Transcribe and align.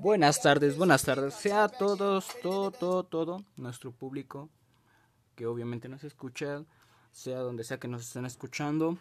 Buenas 0.00 0.42
tardes, 0.42 0.76
buenas 0.76 1.02
tardes. 1.02 1.34
Sea 1.34 1.68
todos, 1.68 2.26
todo, 2.42 2.70
todo, 2.70 3.04
todo 3.04 3.44
nuestro 3.56 3.92
público 3.92 4.50
que 5.36 5.46
obviamente 5.46 5.88
nos 5.88 6.02
escucha, 6.02 6.64
sea 7.12 7.38
donde 7.38 7.62
sea 7.62 7.78
que 7.78 7.88
nos 7.88 8.02
estén 8.02 8.26
escuchando, 8.26 8.98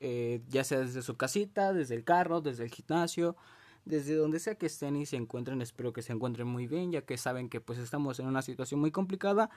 eh, 0.00 0.42
ya 0.48 0.64
sea 0.64 0.80
desde 0.80 1.00
su 1.02 1.16
casita, 1.16 1.72
desde 1.72 1.94
el 1.94 2.04
carro, 2.04 2.40
desde 2.40 2.64
el 2.64 2.70
gimnasio, 2.70 3.36
desde 3.84 4.14
donde 4.16 4.38
sea 4.38 4.56
que 4.56 4.66
estén 4.66 4.96
y 4.96 5.06
se 5.06 5.16
encuentren, 5.16 5.62
espero 5.62 5.92
que 5.92 6.02
se 6.02 6.12
encuentren 6.12 6.46
muy 6.46 6.66
bien, 6.66 6.92
ya 6.92 7.02
que 7.02 7.16
saben 7.16 7.48
que 7.48 7.60
pues 7.60 7.78
estamos 7.78 8.18
en 8.18 8.26
una 8.26 8.42
situación 8.42 8.80
muy 8.80 8.90
complicada 8.90 9.48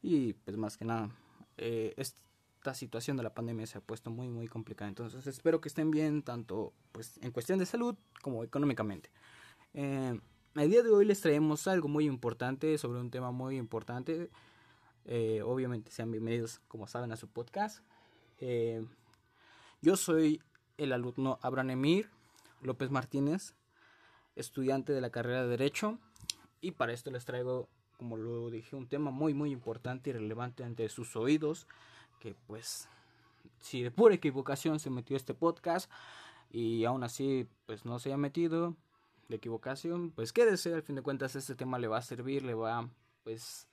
y 0.00 0.32
pues 0.32 0.56
más 0.56 0.76
que 0.76 0.84
nada 0.84 1.10
eh, 1.58 1.94
esta 2.58 2.74
situación 2.74 3.16
de 3.16 3.22
la 3.22 3.34
pandemia 3.34 3.66
se 3.66 3.78
ha 3.78 3.80
puesto 3.80 4.10
muy 4.10 4.28
muy 4.28 4.48
complicada, 4.48 4.88
entonces 4.88 5.24
espero 5.28 5.60
que 5.60 5.68
estén 5.68 5.92
bien 5.92 6.22
tanto 6.22 6.72
pues 6.90 7.16
en 7.22 7.30
cuestión 7.30 7.60
de 7.60 7.66
salud 7.66 7.94
como 8.20 8.42
económicamente. 8.42 9.10
Eh, 9.74 10.20
el 10.56 10.70
día 10.70 10.82
de 10.82 10.90
hoy 10.90 11.04
les 11.04 11.20
traemos 11.20 11.68
algo 11.68 11.86
muy 11.86 12.06
importante 12.06 12.76
sobre 12.78 12.98
un 12.98 13.12
tema 13.12 13.30
muy 13.30 13.56
importante. 13.56 14.28
Eh, 15.04 15.40
obviamente 15.44 15.92
sean 15.92 16.10
bienvenidos, 16.10 16.60
como 16.66 16.88
saben, 16.88 17.12
a 17.12 17.16
su 17.16 17.28
podcast. 17.28 17.84
Eh, 18.38 18.84
yo 19.80 19.96
soy 19.96 20.42
el 20.78 20.92
alumno 20.92 21.38
Abraham 21.42 21.70
Emir 21.70 22.10
López 22.60 22.90
Martínez, 22.90 23.54
estudiante 24.34 24.92
de 24.92 25.00
la 25.00 25.10
carrera 25.10 25.44
de 25.44 25.48
Derecho. 25.48 26.00
Y 26.60 26.72
para 26.72 26.92
esto 26.92 27.12
les 27.12 27.24
traigo, 27.24 27.68
como 27.98 28.16
lo 28.16 28.50
dije, 28.50 28.74
un 28.74 28.88
tema 28.88 29.12
muy 29.12 29.32
muy 29.32 29.52
importante 29.52 30.10
y 30.10 30.12
relevante 30.12 30.64
ante 30.64 30.88
sus 30.88 31.14
oídos. 31.14 31.68
Que 32.18 32.34
pues, 32.46 32.88
si 33.60 33.82
de 33.82 33.90
pura 33.90 34.14
equivocación 34.14 34.80
se 34.80 34.90
metió 34.90 35.16
este 35.16 35.34
podcast 35.34 35.90
y 36.50 36.84
aún 36.84 37.04
así 37.04 37.46
pues 37.66 37.84
no 37.84 37.98
se 37.98 38.08
haya 38.08 38.16
metido, 38.16 38.76
de 39.28 39.36
equivocación, 39.36 40.10
pues 40.10 40.32
quédese, 40.32 40.72
al 40.74 40.82
fin 40.82 40.96
de 40.96 41.02
cuentas 41.02 41.36
este 41.36 41.54
tema 41.54 41.78
le 41.78 41.86
va 41.86 41.98
a 41.98 42.02
servir, 42.02 42.42
le 42.44 42.54
va 42.54 42.88
pues 43.24 43.68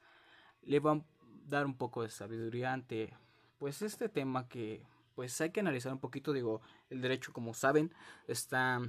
le 0.63 0.79
va 0.79 0.93
a 0.93 1.02
dar 1.47 1.65
un 1.65 1.75
poco 1.75 2.03
de 2.03 2.09
sabiduría 2.09 2.73
ante 2.73 3.13
pues 3.57 3.81
este 3.81 4.09
tema 4.09 4.49
que 4.49 4.83
pues 5.15 5.39
hay 5.39 5.52
que 5.52 5.61
analizar 5.61 5.93
un 5.93 5.99
poquito, 5.99 6.33
digo, 6.33 6.61
el 6.89 7.02
derecho 7.02 7.31
como 7.31 7.53
saben 7.53 7.93
está 8.27 8.81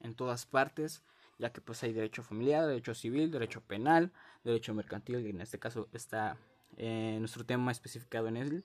en 0.00 0.14
todas 0.14 0.44
partes, 0.44 1.02
ya 1.38 1.52
que 1.52 1.62
pues 1.62 1.82
hay 1.82 1.94
derecho 1.94 2.22
familiar, 2.22 2.66
derecho 2.66 2.94
civil, 2.94 3.30
derecho 3.30 3.62
penal, 3.62 4.12
derecho 4.44 4.74
mercantil, 4.74 5.26
y 5.26 5.30
en 5.30 5.40
este 5.40 5.58
caso 5.58 5.88
está 5.92 6.36
eh, 6.76 7.16
nuestro 7.18 7.46
tema 7.46 7.72
especificado 7.72 8.28
en 8.28 8.36
él. 8.36 8.64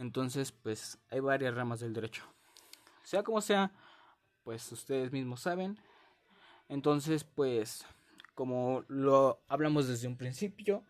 Entonces, 0.00 0.50
pues 0.50 0.98
hay 1.10 1.20
varias 1.20 1.54
ramas 1.54 1.78
del 1.78 1.92
derecho. 1.92 2.24
Sea 3.04 3.22
como 3.22 3.40
sea, 3.40 3.70
pues 4.42 4.72
ustedes 4.72 5.12
mismos 5.12 5.40
saben, 5.40 5.78
entonces, 6.70 7.24
pues, 7.24 7.84
como 8.34 8.84
lo 8.88 9.42
hablamos 9.48 9.88
desde 9.88 10.08
un 10.08 10.16
principio, 10.16 10.84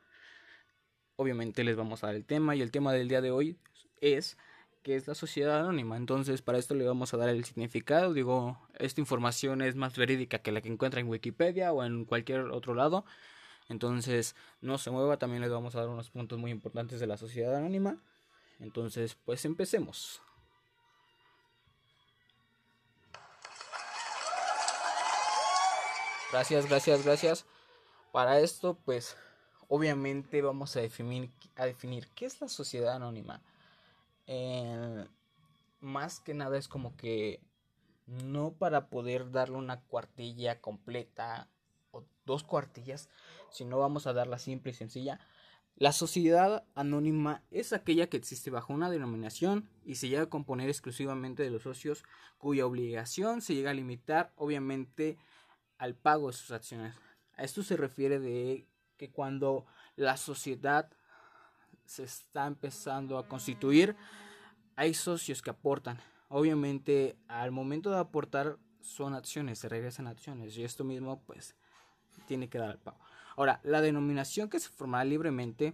obviamente 1.17 1.65
les 1.65 1.75
vamos 1.75 2.05
a 2.05 2.09
dar 2.09 2.17
el 2.17 2.25
tema 2.25 2.55
y 2.55 2.63
el 2.63 2.71
tema 2.71 2.93
del 2.93 3.09
día 3.09 3.21
de 3.21 3.31
hoy 3.31 3.59
es 4.01 4.39
que 4.83 4.95
es 4.95 5.09
la 5.09 5.15
sociedad 5.15 5.59
anónima. 5.59 5.97
Entonces, 5.97 6.41
para 6.41 6.59
esto 6.59 6.75
le 6.75 6.87
vamos 6.87 7.13
a 7.13 7.17
dar 7.17 7.31
el 7.31 7.45
significado. 7.45 8.13
Digo, 8.13 8.61
esta 8.79 9.01
información 9.01 9.61
es 9.61 9.75
más 9.75 9.97
verídica 9.97 10.39
que 10.39 10.53
la 10.53 10.61
que 10.61 10.69
encuentra 10.69 11.01
en 11.01 11.09
Wikipedia 11.09 11.73
o 11.73 11.83
en 11.83 12.05
cualquier 12.05 12.43
otro 12.43 12.75
lado. 12.75 13.05
Entonces, 13.69 14.37
no 14.61 14.79
se 14.79 14.91
mueva, 14.91 15.19
también 15.19 15.43
les 15.43 15.51
vamos 15.51 15.75
a 15.75 15.81
dar 15.81 15.89
unos 15.89 16.11
puntos 16.11 16.39
muy 16.39 16.51
importantes 16.53 17.01
de 17.01 17.07
la 17.07 17.17
sociedad 17.17 17.57
anónima. 17.57 17.97
Entonces, 18.61 19.17
pues 19.25 19.45
empecemos. 19.45 20.21
Gracias, 26.31 26.69
gracias, 26.69 27.05
gracias. 27.05 27.47
Para 28.13 28.39
esto, 28.41 28.79
pues, 28.85 29.17
obviamente 29.69 30.43
vamos 30.43 30.77
a 30.77 30.81
definir, 30.81 31.31
a 31.57 31.67
definir 31.67 32.09
qué 32.15 32.27
es 32.27 32.41
la 32.41 32.49
sociedad 32.49 32.95
anónima. 32.95 33.43
Eh, 34.27 35.07
más 35.81 36.21
que 36.21 36.35
nada 36.35 36.57
es 36.57 36.69
como 36.69 36.97
que 36.97 37.41
no 38.07 38.53
para 38.53 38.89
poder 38.89 39.31
darle 39.31 39.57
una 39.57 39.81
cuartilla 39.81 40.61
completa 40.61 41.49
o 41.91 42.05
dos 42.27 42.45
cuartillas, 42.45 43.09
sino 43.51 43.79
vamos 43.79 44.07
a 44.07 44.13
darla 44.13 44.39
simple 44.39 44.73
y 44.73 44.75
sencilla. 44.75 45.19
La 45.81 45.93
sociedad 45.93 46.67
anónima 46.75 47.43
es 47.51 47.73
aquella 47.73 48.11
que 48.11 48.19
existe 48.19 48.51
bajo 48.51 48.75
una 48.75 48.91
denominación 48.91 49.67
y 49.83 49.95
se 49.95 50.11
llega 50.11 50.25
a 50.25 50.29
componer 50.29 50.69
exclusivamente 50.69 51.43
de 51.43 51.49
los 51.49 51.63
socios 51.63 52.05
cuya 52.37 52.67
obligación 52.67 53.41
se 53.41 53.55
llega 53.55 53.71
a 53.71 53.75
limitar, 53.75 54.31
obviamente, 54.37 55.17
al 55.79 55.95
pago 55.95 56.27
de 56.27 56.35
sus 56.35 56.51
acciones. 56.51 56.95
A 57.35 57.45
esto 57.45 57.63
se 57.63 57.79
refiere 57.79 58.19
de 58.19 58.69
que 58.99 59.11
cuando 59.11 59.65
la 59.97 60.19
sociedad 60.19 60.91
se 61.87 62.03
está 62.03 62.47
empezando 62.47 63.17
a 63.17 63.27
constituir, 63.27 63.97
hay 64.77 64.93
socios 64.93 65.41
que 65.41 65.49
aportan. 65.49 65.99
Obviamente, 66.29 67.17
al 67.27 67.53
momento 67.53 67.91
de 67.91 68.01
aportar 68.01 68.59
son 68.83 69.15
acciones, 69.15 69.61
se 69.61 69.71
regresan 69.71 70.09
acciones 70.09 70.59
y 70.59 70.63
esto 70.63 70.85
mismo 70.85 71.23
pues 71.25 71.57
tiene 72.27 72.51
que 72.51 72.59
dar 72.59 72.73
el 72.73 72.79
pago. 72.79 73.01
Ahora, 73.41 73.59
la 73.63 73.81
denominación 73.81 74.51
que 74.51 74.61
se 74.61 74.69
formará 74.69 75.03
libremente, 75.03 75.73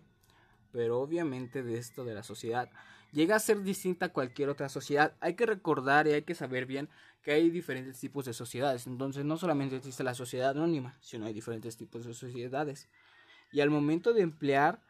pero 0.71 1.01
obviamente 1.01 1.65
de 1.65 1.79
esto 1.79 2.05
de 2.05 2.15
la 2.15 2.23
sociedad, 2.23 2.71
llega 3.11 3.35
a 3.35 3.41
ser 3.41 3.61
distinta 3.65 4.07
a 4.07 4.13
cualquier 4.13 4.51
otra 4.51 4.69
sociedad. 4.69 5.15
Hay 5.19 5.35
que 5.35 5.47
recordar 5.47 6.07
y 6.07 6.13
hay 6.13 6.23
que 6.23 6.37
saber 6.37 6.65
bien 6.67 6.89
que 7.25 7.33
hay 7.33 7.51
diferentes 7.51 7.99
tipos 7.99 8.25
de 8.25 8.35
sociedades. 8.35 8.87
Entonces 8.87 9.25
no 9.25 9.37
solamente 9.37 9.75
existe 9.75 10.05
la 10.05 10.15
sociedad 10.15 10.51
anónima, 10.51 10.97
sino 11.01 11.27
hay 11.27 11.33
diferentes 11.33 11.77
tipos 11.77 12.07
de 12.07 12.15
sociedades. 12.15 12.89
Y 13.51 13.61
al 13.63 13.71
momento 13.71 14.13
de 14.13 14.21
emplear, 14.21 14.81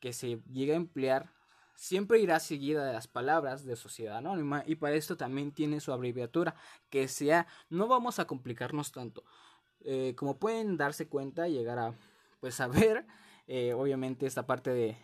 que 0.00 0.14
se 0.14 0.40
llega 0.50 0.72
a 0.72 0.78
emplear, 0.78 1.28
siempre 1.74 2.18
irá 2.18 2.40
seguida 2.40 2.86
de 2.86 2.94
las 2.94 3.08
palabras 3.08 3.66
de 3.66 3.76
sociedad 3.76 4.16
anónima 4.16 4.64
y 4.66 4.76
para 4.76 4.94
esto 4.94 5.18
también 5.18 5.52
tiene 5.52 5.80
su 5.80 5.92
abreviatura, 5.92 6.54
que 6.88 7.08
sea, 7.08 7.46
no 7.68 7.88
vamos 7.88 8.18
a 8.18 8.24
complicarnos 8.24 8.90
tanto. 8.90 9.22
Eh, 9.84 10.14
como 10.16 10.38
pueden 10.38 10.78
darse 10.78 11.08
cuenta, 11.08 11.46
llegar 11.48 11.78
a 11.78 11.94
pues 12.42 12.56
saber, 12.56 13.06
eh, 13.46 13.72
obviamente 13.72 14.26
esta 14.26 14.48
parte 14.48 14.70
de 14.70 14.98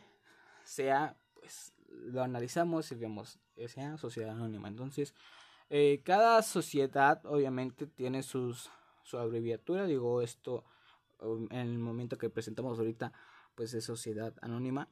sea, 0.65 1.17
pues 1.35 1.73
lo 1.89 2.25
analizamos 2.25 2.91
y 2.91 2.97
vemos, 2.97 3.39
sea 3.69 3.97
sociedad 3.97 4.31
anónima. 4.31 4.67
Entonces, 4.67 5.15
eh, 5.71 6.03
cada 6.05 6.43
sociedad 6.43 7.25
obviamente 7.25 7.87
tiene 7.87 8.25
sus, 8.25 8.71
su 9.05 9.19
abreviatura, 9.19 9.87
digo 9.87 10.21
esto 10.21 10.65
um, 11.21 11.47
en 11.53 11.61
el 11.61 11.79
momento 11.79 12.19
que 12.19 12.29
presentamos 12.29 12.77
ahorita 12.77 13.13
pues 13.55 13.73
es 13.73 13.85
sociedad 13.85 14.35
anónima, 14.43 14.89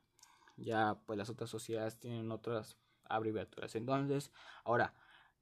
ya 0.57 1.01
pues 1.05 1.19
las 1.19 1.29
otras 1.29 1.51
sociedades 1.51 1.99
tienen 1.99 2.31
otras 2.31 2.77
abreviaturas. 3.09 3.75
Entonces, 3.75 4.31
ahora 4.63 4.95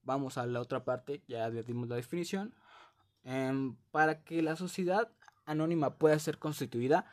vamos 0.03 0.39
a 0.39 0.47
la 0.47 0.63
otra 0.63 0.87
parte, 0.87 1.23
ya 1.29 1.51
le 1.51 1.65
dimos 1.65 1.87
la 1.87 1.97
definición. 1.97 2.55
Em, 3.25 3.77
para 3.91 4.23
que 4.23 4.41
la 4.41 4.57
sociedad 4.57 5.11
anónima 5.47 5.99
pueda 5.99 6.19
ser 6.19 6.39
constituida 6.39 7.07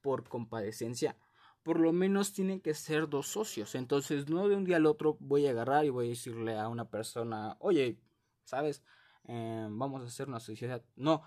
por 0.00 0.28
compadecencia, 0.28 1.16
por 1.62 1.80
lo 1.80 1.92
menos 1.92 2.32
tienen 2.32 2.60
que 2.60 2.74
ser 2.74 3.08
dos 3.08 3.28
socios. 3.28 3.74
Entonces, 3.74 4.28
no 4.28 4.48
de 4.48 4.56
un 4.56 4.64
día 4.64 4.76
al 4.76 4.86
otro 4.86 5.16
voy 5.20 5.46
a 5.46 5.50
agarrar 5.50 5.84
y 5.84 5.90
voy 5.90 6.06
a 6.06 6.10
decirle 6.10 6.58
a 6.58 6.68
una 6.68 6.88
persona, 6.88 7.56
oye, 7.60 7.98
¿sabes? 8.44 8.82
Eh, 9.24 9.66
vamos 9.70 10.02
a 10.02 10.06
hacer 10.06 10.28
una 10.28 10.40
sociedad. 10.40 10.82
No, 10.96 11.22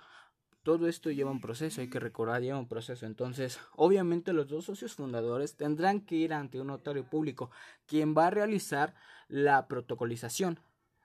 todo 0.63 0.88
esto 0.88 1.12
lleva 1.12 1.31
un 1.31 1.41
proceso, 1.41 1.81
hay 1.81 1.89
que 1.89 2.00
recordar, 2.00 2.41
lleva 2.41 2.59
un 2.59 2.68
proceso. 2.68 3.06
Entonces, 3.06 3.59
obviamente 3.75 4.33
los 4.33 4.47
dos 4.47 4.65
socios 4.65 4.95
fundadores 4.95 5.56
tendrán 5.56 6.01
que 6.01 6.15
ir 6.15 6.33
ante 6.33 6.59
un 6.59 6.68
notario 6.68 7.03
público, 7.03 7.51
quien 7.86 8.15
va 8.15 8.27
a 8.27 8.31
realizar 8.31 8.95
la 9.27 9.68
protocolización 9.68 10.59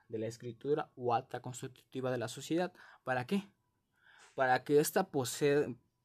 de 0.08 0.18
la 0.18 0.26
escritura 0.26 0.90
o 0.94 1.14
acta 1.14 1.40
constitutiva 1.40 2.10
de 2.10 2.18
la 2.18 2.28
sociedad. 2.28 2.72
¿Para 3.04 3.26
qué? 3.26 3.48
Para 4.36 4.62
que 4.62 4.78
ésta 4.78 5.08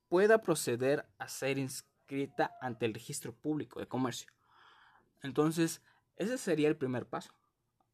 pueda 0.08 0.42
proceder 0.42 1.06
a 1.20 1.28
ser 1.28 1.60
inscrita 1.60 2.58
ante 2.62 2.86
el 2.86 2.94
registro 2.94 3.36
público 3.36 3.80
de 3.80 3.88
comercio. 3.88 4.32
Entonces, 5.22 5.82
ese 6.16 6.38
sería 6.38 6.70
el 6.70 6.78
primer 6.78 7.06
paso. 7.06 7.34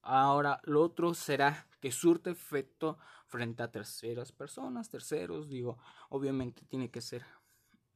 Ahora, 0.03 0.61
lo 0.63 0.83
otro 0.83 1.13
será 1.15 1.67
que 1.81 1.91
surte 1.91 2.29
efecto 2.29 2.99
frente 3.25 3.63
a 3.63 3.71
terceras 3.71 4.31
personas, 4.31 4.89
terceros, 4.89 5.49
digo, 5.49 5.79
obviamente 6.09 6.63
tiene 6.65 6.89
que 6.91 7.01
ser 7.01 7.25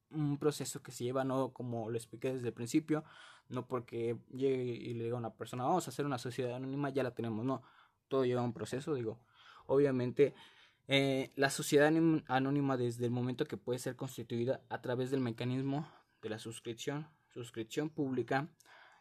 un 0.09 0.37
proceso 0.39 0.81
que 0.81 0.91
se 0.91 1.03
lleva, 1.03 1.23
no 1.23 1.53
como 1.53 1.89
lo 1.89 1.95
expliqué 1.95 2.33
desde 2.33 2.47
el 2.47 2.53
principio, 2.53 3.03
no 3.49 3.67
porque 3.67 4.17
llegue 4.31 4.63
y 4.63 4.93
le 4.95 5.05
diga 5.05 5.15
a 5.15 5.19
una 5.19 5.33
persona, 5.35 5.63
vamos 5.63 5.87
a 5.87 5.91
hacer 5.91 6.05
una 6.05 6.17
sociedad 6.17 6.55
anónima, 6.55 6.89
ya 6.89 7.03
la 7.03 7.13
tenemos, 7.13 7.45
no, 7.45 7.61
todo 8.07 8.25
lleva 8.25 8.41
un 8.41 8.51
proceso, 8.51 8.93
digo, 8.93 9.19
obviamente 9.67 10.33
eh, 10.93 11.31
la 11.37 11.49
sociedad 11.49 11.89
anónima 12.27 12.75
desde 12.75 13.05
el 13.05 13.11
momento 13.11 13.45
que 13.45 13.55
puede 13.55 13.79
ser 13.79 13.95
constituida 13.95 14.59
a 14.67 14.81
través 14.81 15.09
del 15.09 15.21
mecanismo 15.21 15.89
de 16.21 16.27
la 16.27 16.37
suscripción, 16.37 17.07
suscripción 17.29 17.89
pública, 17.89 18.49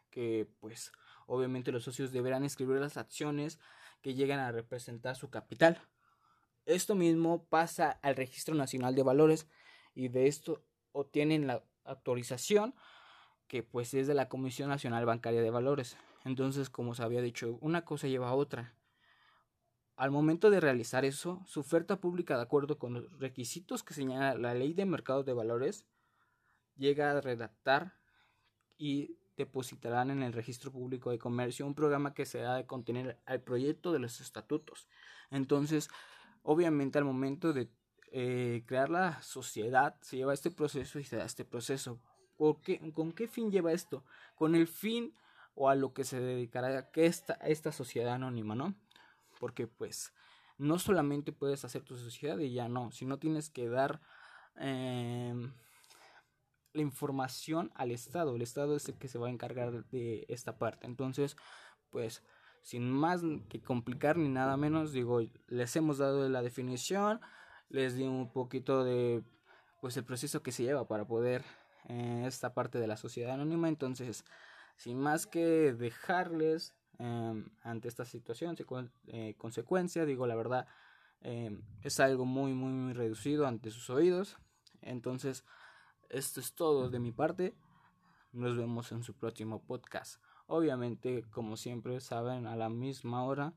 que 0.08 0.48
pues 0.60 0.92
obviamente 1.26 1.72
los 1.72 1.82
socios 1.82 2.12
deberán 2.12 2.44
escribir 2.44 2.76
las 2.76 2.96
acciones 2.96 3.58
que 4.02 4.14
lleguen 4.14 4.38
a 4.38 4.52
representar 4.52 5.16
su 5.16 5.31
capital. 5.31 5.82
Esto 6.64 6.94
mismo 6.94 7.46
pasa 7.46 7.98
al 8.02 8.14
Registro 8.14 8.54
Nacional 8.54 8.94
de 8.94 9.02
Valores 9.02 9.48
y 9.92 10.06
de 10.06 10.28
esto 10.28 10.62
obtienen 10.92 11.48
la 11.48 11.64
autorización 11.82 12.72
que 13.48 13.64
pues 13.64 13.94
es 13.94 14.06
de 14.06 14.14
la 14.14 14.28
Comisión 14.28 14.69
Nacional 14.69 15.06
Bancaria 15.06 15.42
de 15.42 15.50
Valores. 15.50 15.96
Entonces, 16.25 16.70
como 16.70 16.94
se 16.94 17.02
había 17.02 17.20
dicho, 17.20 17.58
una 17.60 17.84
cosa 17.84 18.06
lleva 18.06 18.28
a 18.28 18.34
otra. 18.34 18.76
Al 20.00 20.11
momento 20.11 20.49
de 20.49 20.61
realizar 20.61 21.05
eso, 21.05 21.43
su 21.47 21.61
oferta 21.61 22.00
pública 22.00 22.35
de 22.35 22.43
acuerdo 22.43 22.79
con 22.79 22.94
los 22.94 23.19
requisitos 23.19 23.82
que 23.82 23.93
señala 23.93 24.32
la 24.32 24.55
Ley 24.55 24.73
de 24.73 24.87
Mercados 24.87 25.26
de 25.26 25.35
Valores 25.35 25.85
llega 26.75 27.11
a 27.11 27.20
redactar 27.20 27.99
y 28.79 29.19
depositarán 29.37 30.11
en 30.11 30.23
el 30.23 30.32
Registro 30.32 30.73
Público 30.73 31.11
de 31.11 31.19
Comercio 31.19 31.67
un 31.67 31.75
programa 31.75 32.14
que 32.14 32.25
se 32.25 32.43
ha 32.47 32.55
de 32.55 32.64
contener 32.64 33.20
al 33.26 33.43
proyecto 33.43 33.93
de 33.93 33.99
los 33.99 34.23
estatutos. 34.23 34.88
Entonces, 35.31 35.91
obviamente 36.43 36.97
al 36.97 37.05
momento 37.05 37.52
de 37.52 37.69
eh, 38.11 38.62
crear 38.64 38.88
la 38.88 39.20
sociedad 39.20 39.97
se 40.00 40.17
lleva 40.17 40.32
este 40.32 40.50
proceso 40.50 40.99
y 40.99 41.05
se 41.05 41.17
da 41.17 41.26
este 41.26 41.44
proceso. 41.44 42.00
¿Con 42.38 43.12
qué 43.12 43.29
fin 43.29 43.50
lleva 43.50 43.73
esto? 43.73 44.02
Con 44.35 44.55
el 44.55 44.67
fin 44.67 45.12
o 45.55 45.69
a 45.69 45.75
lo 45.75 45.93
que 45.93 46.05
se 46.05 46.19
dedicará 46.19 46.88
esta, 46.94 47.35
esta 47.35 47.70
sociedad 47.70 48.14
anónima, 48.14 48.55
¿no? 48.55 48.75
Porque 49.40 49.66
pues 49.66 50.12
no 50.58 50.78
solamente 50.78 51.32
puedes 51.32 51.64
hacer 51.64 51.82
tu 51.82 51.96
sociedad 51.96 52.38
y 52.38 52.52
ya 52.52 52.69
no, 52.69 52.92
sino 52.92 53.19
tienes 53.19 53.50
que 53.50 53.69
dar 53.69 54.00
em, 54.56 55.52
la 56.75 56.82
información 56.82 57.72
al 57.75 57.90
Estado. 57.90 58.37
El 58.37 58.42
Estado 58.42 58.76
es 58.76 58.88
el 58.88 58.98
que 58.98 59.08
se 59.08 59.19
va 59.19 59.28
a 59.28 59.31
encargar 59.31 59.87
de 59.87 60.26
esta 60.28 60.58
parte. 60.58 60.87
Entonces, 60.87 61.37
pues 61.90 62.22
sin 62.62 62.90
más 62.90 63.22
que 63.48 63.62
complicar 63.62 64.16
ni 64.19 64.28
nada 64.28 64.56
menos, 64.56 64.92
digo, 64.92 65.20
les 65.48 65.75
hemos 65.76 65.98
dado 65.98 66.28
la 66.28 66.42
definición, 66.42 67.20
les 67.70 67.96
di 67.96 68.04
un 68.04 68.31
poquito 68.31 68.84
de 68.84 69.25
pues 69.81 69.96
el 69.96 70.04
proceso 70.04 70.42
que 70.42 70.52
se 70.52 70.64
lleva 70.64 70.87
para 70.87 71.06
poder 71.06 71.42
eh, 71.88 72.25
esta 72.26 72.52
parte 72.52 72.78
de 72.78 72.87
la 72.87 72.98
sociedad 72.98 73.32
anónima, 73.32 73.69
entonces 73.69 74.25
sin 74.76 74.98
más 74.98 75.26
que 75.26 75.72
dejarles 75.72 76.75
em, 76.98 77.46
ante 77.62 77.88
esta 77.88 78.04
situación, 78.04 78.56
eh, 79.06 79.34
consecuencia, 79.38 80.04
digo 80.04 80.26
la 80.26 80.34
verdad, 80.34 80.66
em, 81.20 81.62
es 81.82 82.00
algo 82.00 82.25
muy, 82.25 82.52
muy, 82.52 82.72
muy 82.72 82.92
reducido 82.92 83.46
ante 83.46 83.70
sus 83.70 83.90
oídos, 83.90 84.37
entonces 84.82 85.44
esto 86.08 86.40
es 86.40 86.54
todo 86.54 86.90
de 86.90 86.98
mi 86.98 87.12
parte, 87.12 87.54
nos 88.32 88.56
vemos 88.56 88.92
en 88.92 89.02
su 89.02 89.14
próximo 89.14 89.62
podcast. 89.62 90.22
Obviamente, 90.46 91.25
como 91.31 91.56
siempre 91.56 92.00
saben, 92.00 92.46
a 92.46 92.56
la 92.56 92.69
misma 92.69 93.25
hora. 93.25 93.54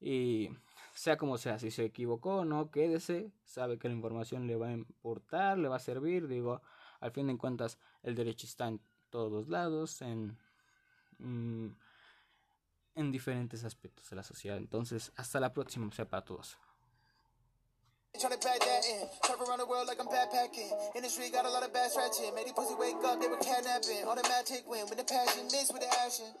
Y 0.00 0.50
sea 0.94 1.16
como 1.16 1.38
sea, 1.38 1.58
si 1.58 1.70
se 1.70 1.84
equivocó 1.84 2.44
no, 2.44 2.70
quédese. 2.70 3.32
Sabe 3.44 3.78
que 3.78 3.88
la 3.88 3.94
información 3.94 4.46
le 4.46 4.56
va 4.56 4.68
a 4.68 4.72
importar, 4.72 5.58
le 5.58 5.68
va 5.68 5.76
a 5.76 5.80
servir. 5.80 6.28
Digo, 6.28 6.62
al 7.00 7.10
fin 7.10 7.26
de 7.26 7.36
cuentas, 7.36 7.78
el 8.02 8.14
derecho 8.14 8.46
está 8.46 8.68
en 8.68 8.80
todos 9.10 9.48
lados, 9.48 10.02
en, 10.02 10.38
mm, 11.18 11.70
en 12.98 13.12
diferentes 13.12 13.64
aspectos 13.64 14.10
de 14.10 14.16
la 14.16 14.22
sociedad. 14.22 14.56
Entonces, 14.56 15.12
hasta 15.16 15.38
la 15.38 15.52
próxima, 15.52 15.90
sea 15.92 16.04
para 16.04 16.24
todos. 16.24 16.58
Trying 18.18 18.32
to 18.32 18.38
bag 18.38 18.58
that 18.58 18.82
in. 18.84 19.06
Travel 19.22 19.46
around 19.46 19.60
the 19.60 19.66
world 19.66 19.86
like 19.86 20.00
I'm 20.00 20.08
backpacking. 20.08 20.72
Industry 20.96 21.30
got 21.30 21.46
a 21.46 21.50
lot 21.50 21.62
of 21.62 21.72
bad 21.72 21.90
stretching. 21.90 22.34
Made 22.34 22.46
these 22.46 22.52
pussy 22.52 22.74
wake 22.74 22.96
up, 23.04 23.20
they 23.20 23.28
were 23.28 23.38
kidnapping. 23.38 24.02
Automatic 24.08 24.66
win 24.66 24.88
with 24.90 24.98
the 24.98 25.04
passion, 25.04 25.46
mixed 25.52 25.72
with 25.72 25.82
the 25.82 25.92
action. 26.02 26.26